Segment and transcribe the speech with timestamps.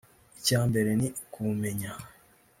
[0.39, 1.91] Icya mbere ni ukubumenya